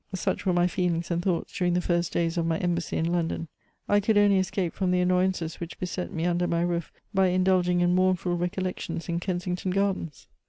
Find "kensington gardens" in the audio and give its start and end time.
9.19-10.25